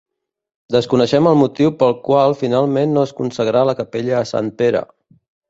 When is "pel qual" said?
1.83-2.33